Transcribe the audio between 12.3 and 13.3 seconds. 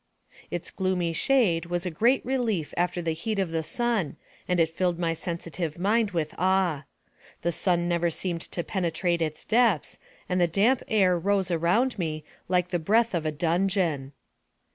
like the breath of